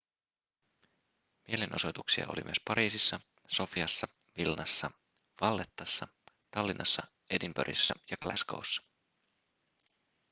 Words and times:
mielenosoituksia 1.47 2.25
oli 2.27 2.41
myös 2.43 2.59
pariisissa 2.67 3.19
sofiassa 3.51 4.07
vilnassa 4.37 4.91
vallettassa 5.41 6.07
tallinnassa 6.51 7.07
edinburghissa 7.29 7.95
ja 8.11 8.17
glasgow'ssa 8.25 8.83